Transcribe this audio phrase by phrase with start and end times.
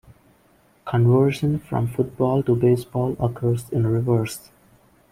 [0.83, 4.49] Conversion from football to baseball occurs in reverse.